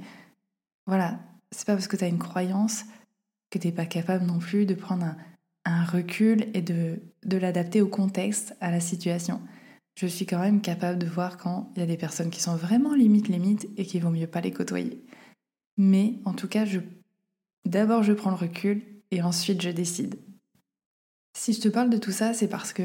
voilà, 0.86 1.18
c'est 1.50 1.66
pas 1.66 1.74
parce 1.74 1.88
que 1.88 1.96
tu 1.96 2.04
as 2.04 2.08
une 2.08 2.18
croyance 2.18 2.84
que 3.50 3.58
tu 3.58 3.66
n'es 3.66 3.72
pas 3.72 3.86
capable 3.86 4.26
non 4.26 4.38
plus 4.38 4.66
de 4.66 4.74
prendre 4.74 5.06
un, 5.64 5.84
recul 5.84 6.46
et 6.52 6.60
de, 6.60 7.00
de 7.24 7.36
l'adapter 7.38 7.80
au 7.80 7.88
contexte, 7.88 8.54
à 8.60 8.70
la 8.70 8.80
situation. 8.80 9.40
Je 9.98 10.06
suis 10.06 10.26
quand 10.26 10.38
même 10.38 10.60
capable 10.60 10.96
de 11.00 11.06
voir 11.06 11.38
quand 11.38 11.72
il 11.74 11.80
y 11.80 11.82
a 11.82 11.86
des 11.86 11.96
personnes 11.96 12.30
qui 12.30 12.40
sont 12.40 12.54
vraiment 12.54 12.94
limite 12.94 13.26
limite 13.26 13.68
et 13.76 13.84
qu'il 13.84 14.00
vaut 14.00 14.10
mieux 14.10 14.28
pas 14.28 14.40
les 14.40 14.52
côtoyer. 14.52 15.04
Mais 15.76 16.20
en 16.24 16.34
tout 16.34 16.46
cas, 16.46 16.64
je 16.64 16.78
D'abord, 17.64 18.04
je 18.04 18.12
prends 18.12 18.30
le 18.30 18.36
recul 18.36 18.82
et 19.10 19.22
ensuite 19.22 19.60
je 19.60 19.70
décide. 19.70 20.20
Si 21.36 21.52
je 21.52 21.60
te 21.60 21.68
parle 21.68 21.90
de 21.90 21.98
tout 21.98 22.12
ça, 22.12 22.32
c'est 22.32 22.46
parce 22.46 22.72
que 22.72 22.84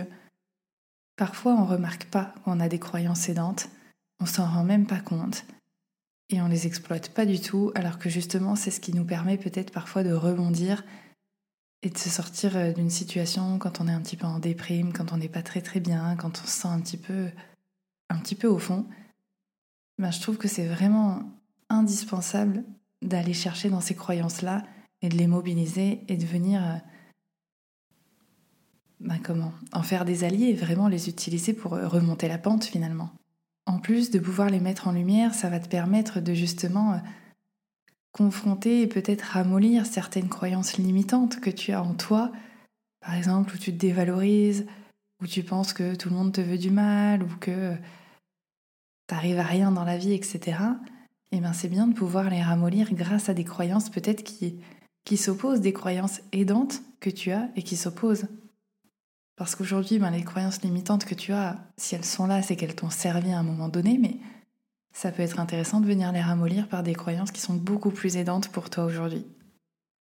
parfois 1.15 1.53
on 1.53 1.65
remarque 1.65 2.05
pas 2.05 2.33
qu'on 2.43 2.59
a 2.59 2.67
des 2.67 2.79
croyances 2.79 3.29
aidantes, 3.29 3.69
on 4.19 4.25
s'en 4.25 4.47
rend 4.47 4.63
même 4.63 4.87
pas 4.87 4.99
compte 4.99 5.45
et 6.29 6.41
on 6.41 6.47
les 6.47 6.65
exploite 6.65 7.09
pas 7.09 7.27
du 7.27 7.39
tout, 7.39 7.71
alors 7.75 7.99
que 7.99 8.09
justement 8.09 8.55
c'est 8.55 8.71
ce 8.71 8.79
qui 8.79 8.91
nous 8.91 9.05
permet 9.05 9.37
peut-être 9.37 9.71
parfois 9.71 10.03
de 10.03 10.13
rebondir 10.13 10.83
et 11.83 11.89
de 11.89 11.97
se 11.97 12.09
sortir 12.09 12.55
euh, 12.55 12.71
d'une 12.71 12.89
situation 12.89 13.59
quand 13.59 13.81
on 13.81 13.87
est 13.87 13.91
un 13.91 14.01
petit 14.01 14.15
peu 14.15 14.25
en 14.25 14.39
déprime, 14.39 14.93
quand 14.93 15.11
on 15.11 15.17
n'est 15.17 15.29
pas 15.29 15.43
très 15.43 15.61
très 15.61 15.81
bien, 15.81 16.15
quand 16.15 16.41
on 16.41 16.47
se 16.47 16.61
sent 16.61 16.67
un 16.69 16.79
petit 16.79 16.97
peu, 16.97 18.47
au 18.47 18.57
fond. 18.57 18.87
Ben, 19.99 20.11
je 20.11 20.21
trouve 20.21 20.37
que 20.37 20.47
c'est 20.47 20.65
vraiment 20.65 21.21
indispensable 21.69 22.63
d'aller 23.01 23.33
chercher 23.33 23.69
dans 23.69 23.81
ces 23.81 23.95
croyances-là 23.95 24.63
et 25.01 25.09
de 25.09 25.17
les 25.17 25.27
mobiliser 25.27 26.03
et 26.07 26.15
de 26.15 26.25
venir 26.25 26.63
euh, 26.63 26.77
ben 29.01 29.19
comment 29.21 29.51
en 29.73 29.83
faire 29.83 30.05
des 30.05 30.23
alliés 30.23 30.47
et 30.47 30.53
vraiment 30.53 30.87
les 30.87 31.09
utiliser 31.09 31.53
pour 31.53 31.73
euh, 31.73 31.87
remonter 31.87 32.29
la 32.29 32.37
pente 32.37 32.63
finalement. 32.63 33.11
En 33.65 33.79
plus 33.79 34.09
de 34.09 34.19
pouvoir 34.19 34.49
les 34.49 34.61
mettre 34.61 34.87
en 34.87 34.93
lumière, 34.93 35.33
ça 35.33 35.49
va 35.49 35.59
te 35.59 35.67
permettre 35.67 36.21
de 36.21 36.33
justement 36.33 37.01
confronter 38.13 38.81
et 38.81 38.87
peut-être 38.87 39.21
ramollir 39.23 39.85
certaines 39.85 40.29
croyances 40.29 40.77
limitantes 40.77 41.41
que 41.41 41.49
tu 41.49 41.73
as 41.73 41.83
en 41.83 41.93
toi, 41.93 42.31
par 43.01 43.15
exemple 43.15 43.53
où 43.53 43.57
tu 43.57 43.73
te 43.73 43.79
dévalorises, 43.79 44.65
où 45.21 45.27
tu 45.27 45.43
penses 45.43 45.73
que 45.73 45.95
tout 45.95 46.09
le 46.09 46.15
monde 46.15 46.31
te 46.31 46.41
veut 46.41 46.57
du 46.57 46.71
mal 46.71 47.23
ou 47.23 47.27
que 47.41 47.75
t'arrives 49.07 49.39
à 49.39 49.43
rien 49.43 49.71
dans 49.71 49.83
la 49.83 49.97
vie, 49.97 50.13
etc 50.13 50.55
eh 51.35 51.39
ben 51.39 51.51
c'est 51.51 51.67
bien 51.67 51.87
de 51.87 51.95
pouvoir 51.95 52.29
les 52.29 52.43
ramollir 52.43 52.93
grâce 52.93 53.27
à 53.27 53.33
des 53.33 53.43
croyances 53.43 53.89
peut-être 53.89 54.23
qui, 54.23 54.59
qui 55.03 55.17
s'opposent, 55.17 55.61
des 55.61 55.73
croyances 55.73 56.21
aidantes 56.31 56.83
que 56.99 57.09
tu 57.09 57.31
as 57.31 57.49
et 57.55 57.63
qui 57.63 57.75
s'opposent. 57.75 58.27
Parce 59.35 59.55
qu'aujourd'hui, 59.55 59.97
ben, 59.97 60.11
les 60.11 60.23
croyances 60.23 60.61
limitantes 60.61 61.05
que 61.05 61.15
tu 61.15 61.33
as, 61.33 61.57
si 61.75 61.95
elles 61.95 62.05
sont 62.05 62.27
là, 62.27 62.43
c'est 62.43 62.55
qu'elles 62.55 62.75
t'ont 62.75 62.91
servi 62.91 63.31
à 63.31 63.39
un 63.39 63.43
moment 63.43 63.67
donné, 63.67 63.97
mais 63.99 64.17
ça 64.93 65.11
peut 65.11 65.23
être 65.23 65.39
intéressant 65.39 65.81
de 65.81 65.87
venir 65.87 66.11
les 66.11 66.21
ramollir 66.21 66.67
par 66.67 66.83
des 66.83 66.93
croyances 66.93 67.31
qui 67.31 67.41
sont 67.41 67.55
beaucoup 67.55 67.89
plus 67.89 68.15
aidantes 68.15 68.49
pour 68.49 68.69
toi 68.69 68.85
aujourd'hui. 68.85 69.25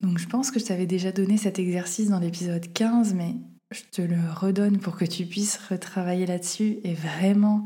Donc 0.01 0.17
je 0.17 0.27
pense 0.27 0.49
que 0.49 0.59
je 0.59 0.65
t'avais 0.65 0.87
déjà 0.87 1.11
donné 1.11 1.37
cet 1.37 1.59
exercice 1.59 2.09
dans 2.09 2.19
l'épisode 2.19 2.73
15, 2.73 3.13
mais 3.13 3.35
je 3.69 3.83
te 3.91 4.01
le 4.01 4.17
redonne 4.35 4.79
pour 4.79 4.97
que 4.97 5.05
tu 5.05 5.25
puisses 5.25 5.57
retravailler 5.69 6.25
là-dessus 6.25 6.79
et 6.83 6.95
vraiment 6.95 7.63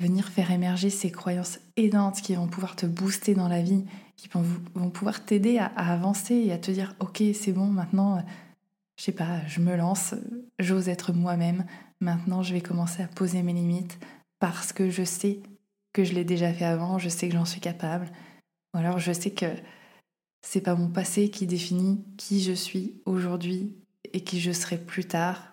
venir 0.00 0.26
faire 0.28 0.50
émerger 0.50 0.90
ces 0.90 1.10
croyances 1.10 1.58
aidantes 1.76 2.20
qui 2.20 2.34
vont 2.34 2.48
pouvoir 2.48 2.76
te 2.76 2.86
booster 2.86 3.34
dans 3.34 3.48
la 3.48 3.62
vie, 3.62 3.84
qui 4.16 4.28
vont, 4.28 4.90
pouvoir 4.90 5.24
t'aider 5.24 5.58
à, 5.58 5.66
avancer 5.66 6.34
et 6.34 6.52
à 6.52 6.58
te 6.58 6.70
dire 6.70 6.94
ok 7.00 7.22
c'est 7.34 7.52
bon 7.52 7.66
maintenant, 7.66 8.24
je 8.98 9.04
sais 9.04 9.12
pas, 9.12 9.46
je 9.46 9.60
me 9.60 9.76
lance, 9.76 10.14
j'ose 10.58 10.88
être 10.88 11.12
moi-même, 11.12 11.64
maintenant 12.00 12.42
je 12.42 12.54
vais 12.54 12.62
commencer 12.62 13.02
à 13.02 13.08
poser 13.08 13.42
mes 13.42 13.52
limites 13.52 13.98
parce 14.38 14.72
que 14.72 14.90
je 14.90 15.04
sais 15.04 15.40
que 15.96 16.04
je 16.04 16.12
l'ai 16.12 16.24
déjà 16.26 16.52
fait 16.52 16.66
avant, 16.66 16.98
je 16.98 17.08
sais 17.08 17.26
que 17.26 17.32
j'en 17.32 17.46
suis 17.46 17.62
capable, 17.62 18.12
ou 18.74 18.78
alors 18.78 18.98
je 18.98 19.12
sais 19.12 19.30
que 19.30 19.46
c'est 20.42 20.60
pas 20.60 20.74
mon 20.74 20.90
passé 20.90 21.30
qui 21.30 21.46
définit 21.46 22.04
qui 22.18 22.42
je 22.42 22.52
suis 22.52 23.00
aujourd'hui 23.06 23.74
et 24.12 24.20
qui 24.20 24.38
je 24.38 24.52
serai 24.52 24.76
plus 24.76 25.06
tard, 25.06 25.52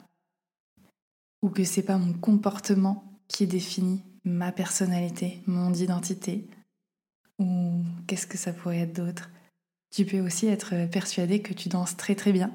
ou 1.42 1.50
que 1.50 1.64
c'est 1.64 1.82
pas 1.82 1.98
mon 1.98 2.12
comportement 2.12 3.18
qui 3.30 3.48
définit 3.48 4.04
ma 4.26 4.52
personnalité, 4.52 5.42
mon 5.48 5.74
identité 5.74 6.46
Ou 7.40 7.82
qu'est-ce 8.06 8.28
que 8.28 8.38
ça 8.38 8.52
pourrait 8.52 8.80
être 8.80 8.98
d'autre? 8.98 9.32
Tu 9.96 10.06
peux 10.06 10.20
aussi 10.20 10.48
être 10.48 10.90
persuadé 10.92 11.42
que 11.42 11.54
tu 11.54 11.70
danses 11.70 11.96
très 11.96 12.16
très 12.16 12.34
bien. 12.34 12.52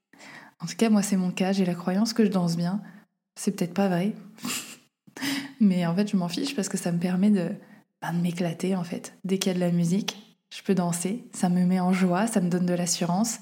en 0.60 0.66
tout 0.66 0.76
cas, 0.76 0.88
moi 0.88 1.02
c'est 1.02 1.18
mon 1.18 1.32
cas, 1.32 1.52
j'ai 1.52 1.66
la 1.66 1.74
croyance 1.74 2.14
que 2.14 2.24
je 2.24 2.30
danse 2.30 2.56
bien. 2.56 2.80
C'est 3.38 3.54
peut-être 3.54 3.74
pas 3.74 3.88
vrai. 3.88 4.14
Mais 5.60 5.86
en 5.86 5.94
fait, 5.94 6.10
je 6.10 6.16
m'en 6.16 6.28
fiche 6.28 6.54
parce 6.54 6.68
que 6.68 6.76
ça 6.76 6.92
me 6.92 6.98
permet 6.98 7.30
de, 7.30 7.50
ben, 8.02 8.12
de 8.12 8.20
m'éclater 8.20 8.76
en 8.76 8.84
fait. 8.84 9.14
Dès 9.24 9.38
qu'il 9.38 9.52
y 9.52 9.54
a 9.54 9.54
de 9.54 9.60
la 9.60 9.72
musique, 9.72 10.38
je 10.54 10.62
peux 10.62 10.74
danser, 10.74 11.24
ça 11.32 11.48
me 11.48 11.64
met 11.64 11.80
en 11.80 11.92
joie, 11.92 12.26
ça 12.26 12.40
me 12.40 12.48
donne 12.48 12.66
de 12.66 12.74
l'assurance. 12.74 13.40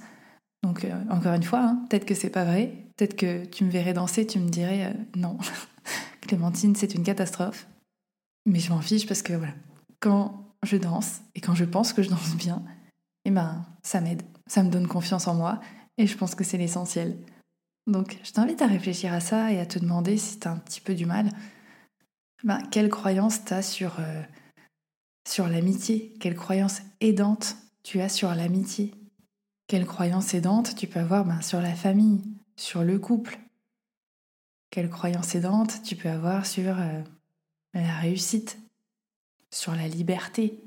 Donc 0.63 0.85
euh, 0.85 0.93
encore 1.11 1.35
une 1.35 1.43
fois, 1.43 1.61
hein, 1.61 1.85
peut-être 1.89 2.07
que 2.07 2.15
c'est 2.15 2.31
pas 2.31 2.45
vrai, 2.45 2.73
peut-être 2.97 3.17
que 3.17 3.45
tu 3.45 3.65
me 3.65 3.71
verrais 3.71 3.93
danser, 3.93 4.27
tu 4.27 4.39
me 4.39 4.49
dirais 4.49 4.87
euh, 4.87 5.19
non, 5.19 5.39
Clémentine, 6.23 6.75
c'est 6.75 6.95
une 6.95 7.05
catastrophe. 7.05 7.67
Mais 8.47 8.59
je 8.59 8.71
m'en 8.71 8.81
fiche 8.81 9.07
parce 9.07 9.23
que 9.23 9.33
voilà, 9.33 9.55
quand 10.01 10.45
je 10.63 10.77
danse 10.77 11.21
et 11.35 11.41
quand 11.41 11.55
je 11.55 11.65
pense 11.65 11.93
que 11.93 12.03
je 12.03 12.11
danse 12.11 12.35
bien, 12.37 12.63
eh 13.25 13.31
ben, 13.31 13.67
ça 13.83 14.01
m'aide, 14.01 14.23
ça 14.47 14.63
me 14.63 14.71
donne 14.71 14.87
confiance 14.87 15.29
en 15.29 15.35
moi 15.35 15.61
et 15.99 16.07
je 16.07 16.17
pense 16.17 16.35
que 16.35 16.45
c'est 16.45 16.59
l'essentiel. 16.59 17.17
Donc, 17.87 18.19
je 18.23 18.33
t'invite 18.33 18.63
à 18.63 18.67
réfléchir 18.67 19.13
à 19.13 19.21
ça 19.21 19.53
et 19.53 19.61
à 19.61 19.67
te 19.67 19.79
demander 19.79 20.17
si 20.17 20.41
tu 20.41 20.49
as 20.49 20.53
un 20.53 20.57
petit 20.57 20.81
peu 20.81 20.95
du 20.95 21.05
mal, 21.05 21.29
ben, 22.43 22.61
quelle 22.71 22.91
croyance 22.91 23.45
tu 23.45 23.55
as 23.55 23.63
sur, 23.63 24.01
euh, 24.01 24.23
sur 25.27 25.49
l'amitié, 25.49 26.15
quelle 26.21 26.35
croyance 26.35 26.83
aidante 27.01 27.57
tu 27.83 28.01
as 28.01 28.09
sur 28.09 28.35
l'amitié, 28.35 28.95
quelle 29.67 29.87
croyance 29.87 30.35
aidante 30.35 30.75
tu 30.77 30.87
peux 30.87 31.01
avoir 31.01 31.25
ben, 31.25 31.41
sur 31.41 31.61
la 31.61 31.75
famille, 31.75 32.23
sur 32.57 32.83
le 32.83 32.99
couple, 32.99 33.39
quelle 34.71 34.91
croyance 34.91 35.35
aidante 35.35 35.83
tu 35.85 35.95
peux 35.95 36.09
avoir 36.09 36.47
sur 36.47 36.79
euh, 36.79 37.03
la 37.75 37.97
réussite, 37.99 38.59
sur 39.51 39.75
la 39.75 39.87
liberté, 39.87 40.61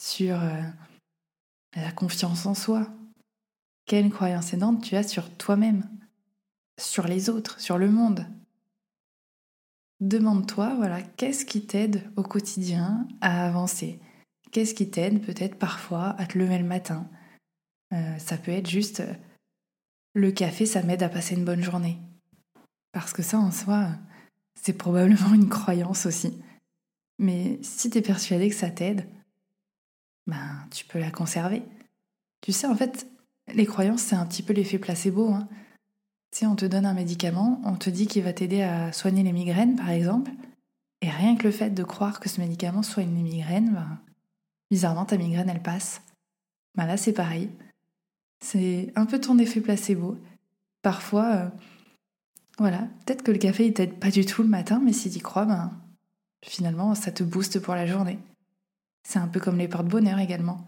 sur 0.00 0.40
euh, 0.40 0.62
la 1.74 1.90
confiance 1.92 2.46
en 2.46 2.54
soi? 2.54 2.88
Quelle 3.86 4.10
croyance 4.10 4.52
aidante 4.52 4.82
tu 4.82 4.96
as 4.96 5.02
sur 5.02 5.36
toi-même, 5.36 5.88
sur 6.78 7.06
les 7.06 7.28
autres, 7.28 7.60
sur 7.60 7.78
le 7.78 7.90
monde? 7.90 8.26
Demande-toi, 10.00 10.74
voilà, 10.74 11.00
qu'est-ce 11.02 11.46
qui 11.46 11.66
t'aide 11.66 12.10
au 12.16 12.22
quotidien 12.22 13.08
à 13.20 13.46
avancer? 13.46 13.98
Qu'est-ce 14.52 14.74
qui 14.74 14.90
t'aide 14.90 15.24
peut-être 15.24 15.58
parfois 15.58 16.10
à 16.18 16.26
te 16.26 16.38
lever 16.38 16.58
le 16.58 16.64
matin? 16.64 17.08
Euh, 17.92 18.18
Ça 18.18 18.36
peut 18.36 18.52
être 18.52 18.68
juste 18.68 19.02
le 20.14 20.32
café, 20.32 20.66
ça 20.66 20.82
m'aide 20.82 21.02
à 21.02 21.08
passer 21.08 21.34
une 21.34 21.44
bonne 21.44 21.62
journée. 21.62 21.98
Parce 22.92 23.12
que 23.12 23.22
ça, 23.22 23.38
en 23.38 23.50
soi, 23.50 23.90
c'est 24.54 24.72
probablement 24.72 25.34
une 25.34 25.48
croyance 25.48 26.06
aussi. 26.06 26.42
Mais 27.18 27.58
si 27.62 27.90
tu 27.90 27.98
es 27.98 28.02
persuadé 28.02 28.48
que 28.48 28.54
ça 28.54 28.70
t'aide, 28.70 29.06
ben, 30.26 30.66
tu 30.70 30.84
peux 30.86 30.98
la 30.98 31.10
conserver. 31.10 31.62
Tu 32.40 32.52
sais, 32.52 32.66
en 32.66 32.74
fait, 32.74 33.06
les 33.54 33.66
croyances, 33.66 34.02
c'est 34.02 34.16
un 34.16 34.26
petit 34.26 34.42
peu 34.42 34.52
l'effet 34.52 34.78
placebo. 34.78 35.30
Hein. 35.30 35.48
Tu 36.36 36.40
sais, 36.40 36.46
on 36.46 36.54
te 36.54 36.66
donne 36.66 36.84
un 36.84 36.92
médicament, 36.92 37.62
on 37.64 37.76
te 37.76 37.88
dit 37.88 38.06
qu'il 38.06 38.22
va 38.22 38.34
t'aider 38.34 38.60
à 38.60 38.92
soigner 38.92 39.22
les 39.22 39.32
migraines, 39.32 39.74
par 39.74 39.88
exemple, 39.88 40.30
et 41.00 41.08
rien 41.08 41.34
que 41.34 41.44
le 41.44 41.50
fait 41.50 41.70
de 41.70 41.82
croire 41.82 42.20
que 42.20 42.28
ce 42.28 42.42
médicament 42.42 42.82
soigne 42.82 43.16
les 43.16 43.22
migraines, 43.22 43.72
ben, 43.72 43.98
bizarrement, 44.70 45.06
ta 45.06 45.16
migraine, 45.16 45.48
elle 45.48 45.62
passe. 45.62 46.02
Ben 46.74 46.84
là, 46.84 46.98
c'est 46.98 47.14
pareil. 47.14 47.48
C'est 48.44 48.92
un 48.96 49.06
peu 49.06 49.18
ton 49.18 49.38
effet 49.38 49.62
placebo. 49.62 50.18
Parfois, 50.82 51.36
euh, 51.36 51.48
voilà, 52.58 52.86
peut-être 53.06 53.22
que 53.22 53.32
le 53.32 53.38
café, 53.38 53.68
il 53.68 53.72
t'aide 53.72 53.98
pas 53.98 54.10
du 54.10 54.26
tout 54.26 54.42
le 54.42 54.48
matin, 54.50 54.78
mais 54.84 54.92
si 54.92 55.10
tu 55.10 55.20
crois, 55.20 55.46
ben, 55.46 55.72
finalement, 56.44 56.94
ça 56.94 57.12
te 57.12 57.22
booste 57.22 57.60
pour 57.60 57.74
la 57.74 57.86
journée. 57.86 58.18
C'est 59.08 59.20
un 59.20 59.28
peu 59.28 59.40
comme 59.40 59.56
les 59.56 59.68
porte-bonheur 59.68 60.18
également. 60.18 60.66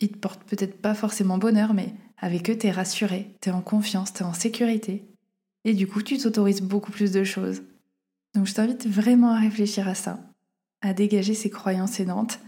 Ils 0.00 0.12
te 0.12 0.18
portent 0.18 0.44
peut-être 0.44 0.82
pas 0.82 0.92
forcément 0.92 1.38
bonheur, 1.38 1.72
mais 1.72 1.94
avec 2.20 2.50
eux, 2.50 2.56
t'es 2.56 2.70
rassuré, 2.70 3.34
t'es 3.40 3.50
en 3.50 3.62
confiance, 3.62 4.12
t'es 4.12 4.24
en 4.24 4.34
sécurité. 4.34 5.04
Et 5.64 5.74
du 5.74 5.86
coup, 5.86 6.02
tu 6.02 6.18
t'autorises 6.18 6.62
beaucoup 6.62 6.92
plus 6.92 7.12
de 7.12 7.24
choses. 7.24 7.62
Donc 8.34 8.46
je 8.46 8.54
t'invite 8.54 8.86
vraiment 8.86 9.32
à 9.32 9.40
réfléchir 9.40 9.88
à 9.88 9.94
ça, 9.94 10.20
à 10.82 10.92
dégager 10.92 11.34
ces 11.34 11.50
croyances 11.50 11.98
aidantes, 11.98 12.38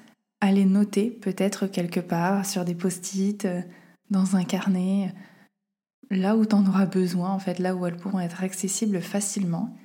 à 0.40 0.52
les 0.52 0.64
noter 0.64 1.10
peut-être 1.10 1.66
quelque 1.66 2.00
part 2.00 2.46
sur 2.46 2.64
des 2.64 2.74
post-it, 2.74 3.44
euh, 3.44 3.62
dans 4.10 4.36
un 4.36 4.44
carnet, 4.44 5.14
là 6.10 6.36
où 6.36 6.44
tu 6.44 6.54
en 6.54 6.66
auras 6.66 6.86
besoin, 6.86 7.30
en 7.30 7.38
fait, 7.38 7.58
là 7.58 7.74
où 7.74 7.86
elles 7.86 7.96
pourront 7.96 8.20
être 8.20 8.44
accessibles 8.44 9.00
facilement. 9.00 9.76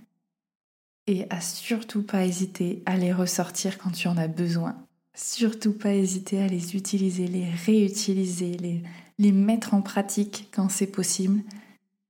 Et 1.07 1.25
à 1.29 1.39
surtout 1.39 2.03
pas 2.03 2.25
hésiter 2.25 2.83
à 2.85 2.97
les 2.97 3.13
ressortir 3.13 3.77
quand 3.77 3.91
tu 3.91 4.09
en 4.09 4.17
as 4.17 4.27
besoin. 4.27 4.86
Surtout 5.19 5.73
pas 5.73 5.95
hésiter 5.95 6.39
à 6.43 6.47
les 6.47 6.75
utiliser, 6.75 7.25
les 7.25 7.49
réutiliser, 7.49 8.83
les, 9.17 9.31
mettre 9.31 9.73
en 9.73 9.81
pratique 9.81 10.47
quand 10.51 10.69
c'est 10.69 10.91
possible 10.91 11.41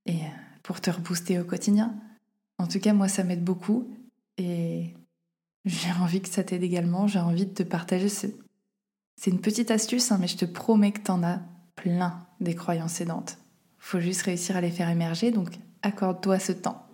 et 0.06 0.20
pour 0.62 0.82
te 0.82 0.90
rebooster 0.90 1.40
au 1.40 1.46
quotidien. 1.46 1.96
En 2.58 2.68
tout 2.68 2.82
cas, 2.82 2.92
moi, 2.92 3.08
ça 3.08 3.24
m'aide 3.24 3.46
beaucoup 3.46 3.90
et 4.38 4.94
j'ai 5.64 5.92
envie 6.02 6.20
que 6.20 6.28
ça 6.28 6.44
t'aide 6.44 6.64
également. 6.64 7.08
J'ai 7.08 7.20
envie 7.20 7.46
de 7.46 7.54
te 7.54 7.64
partager. 7.64 8.10
C'est 8.10 9.32
une 9.32 9.40
petite 9.40 9.72
astuce, 9.72 10.12
hein, 10.12 10.18
mais 10.20 10.28
je 10.28 10.36
te 10.36 10.46
promets 10.46 10.92
que 10.92 11.00
t'en 11.00 11.24
as 11.24 11.40
plein 11.78 12.28
des 12.42 12.56
croyances 12.56 13.00
aidantes. 13.00 13.38
Faut 13.80 14.02
juste 14.02 14.24
réussir 14.24 14.58
à 14.58 14.62
les 14.62 14.70
faire 14.70 14.90
émerger, 14.90 15.32
donc 15.32 15.58
accorde-toi 15.82 16.40
ce 16.40 16.52
temps. 16.52 16.86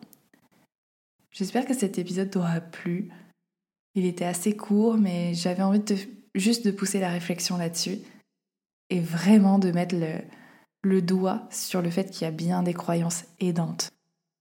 J'espère 1.31 1.65
que 1.65 1.73
cet 1.73 1.97
épisode 1.97 2.29
t'aura 2.29 2.61
plu. 2.61 3.09
Il 3.95 4.05
était 4.05 4.25
assez 4.25 4.55
court, 4.55 4.97
mais 4.97 5.33
j'avais 5.33 5.63
envie 5.63 5.81
juste 6.35 6.65
de 6.65 6.71
pousser 6.71 6.99
la 6.99 7.09
réflexion 7.09 7.57
là-dessus 7.57 7.99
et 8.89 8.99
vraiment 8.99 9.59
de 9.59 9.71
mettre 9.71 9.95
le, 9.95 10.19
le 10.83 11.01
doigt 11.01 11.47
sur 11.49 11.81
le 11.81 11.89
fait 11.89 12.11
qu'il 12.11 12.25
y 12.25 12.27
a 12.27 12.31
bien 12.31 12.63
des 12.63 12.73
croyances 12.73 13.25
aidantes. 13.39 13.89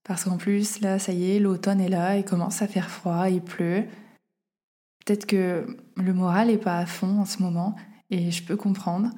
Parce 0.03 0.25
qu'en 0.25 0.37
plus, 0.37 0.81
là, 0.81 0.99
ça 0.99 1.13
y 1.13 1.31
est, 1.31 1.39
l'automne 1.39 1.79
est 1.79 1.89
là, 1.89 2.17
il 2.17 2.25
commence 2.25 2.61
à 2.61 2.67
faire 2.67 2.89
froid, 2.89 3.29
il 3.29 3.41
pleut. 3.41 3.85
Peut-être 5.05 5.25
que 5.25 5.65
le 5.95 6.13
moral 6.13 6.47
n'est 6.47 6.57
pas 6.57 6.77
à 6.77 6.85
fond 6.85 7.19
en 7.19 7.25
ce 7.25 7.41
moment, 7.41 7.75
et 8.09 8.31
je 8.31 8.43
peux 8.43 8.57
comprendre. 8.57 9.09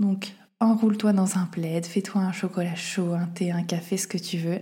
Donc, 0.00 0.34
enroule-toi 0.58 1.12
dans 1.12 1.38
un 1.38 1.46
plaid, 1.46 1.86
fais-toi 1.86 2.22
un 2.22 2.32
chocolat 2.32 2.74
chaud, 2.74 3.12
un 3.12 3.26
thé, 3.26 3.52
un 3.52 3.62
café, 3.62 3.96
ce 3.96 4.08
que 4.08 4.18
tu 4.18 4.38
veux. 4.38 4.60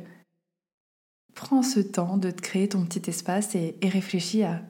Prends 1.35 1.63
ce 1.63 1.81
temps 1.81 2.19
de 2.19 2.31
te 2.31 2.43
créer 2.43 2.69
ton 2.69 2.85
petit 2.85 3.09
espace 3.09 3.55
et, 3.55 3.77
et 3.81 3.89
réfléchis 3.89 4.45
à 4.45 4.63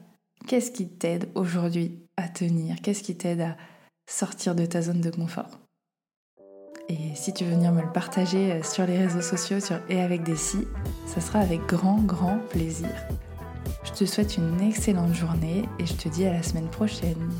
qu'est-ce 0.47 0.71
qui 0.71 0.87
t'aide 0.87 1.29
aujourd'hui 1.35 1.99
à 2.17 2.27
tenir, 2.27 2.77
qu'est-ce 2.81 3.03
qui 3.03 3.15
t'aide 3.15 3.41
à 3.41 3.57
sortir 4.09 4.55
de 4.55 4.65
ta 4.65 4.81
zone 4.81 5.01
de 5.01 5.09
confort? 5.09 5.59
Et 6.87 7.15
si 7.15 7.33
tu 7.33 7.43
veux 7.45 7.51
venir 7.51 7.71
me 7.71 7.81
le 7.81 7.91
partager 7.91 8.51
euh, 8.51 8.63
sur 8.63 8.85
les 8.85 8.97
réseaux 8.97 9.21
sociaux 9.21 9.59
sur 9.59 9.79
et 9.89 10.01
avec 10.01 10.23
des 10.23 10.35
si, 10.35 10.67
ça 11.07 11.19
sera 11.19 11.39
avec 11.39 11.65
grand 11.65 11.99
grand 12.01 12.37
plaisir. 12.49 12.89
Je 13.83 13.91
te 13.91 14.05
souhaite 14.05 14.37
une 14.37 14.61
excellente 14.61 15.13
journée 15.13 15.63
et 15.79 15.85
je 15.85 15.93
te 15.93 16.09
dis 16.09 16.25
à 16.25 16.33
la 16.33 16.43
semaine 16.43 16.69
prochaine. 16.69 17.31